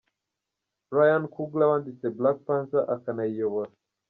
[0.93, 3.71] Ryan Coogler wanditse Black Panther akanayiyobora.